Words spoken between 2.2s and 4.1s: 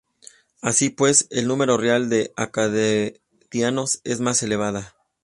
Acadianos